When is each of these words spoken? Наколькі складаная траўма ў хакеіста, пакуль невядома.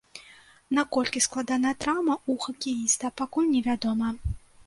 Наколькі 0.77 1.21
складаная 1.25 1.73
траўма 1.85 2.15
ў 2.31 2.33
хакеіста, 2.45 3.13
пакуль 3.23 3.51
невядома. 3.55 4.09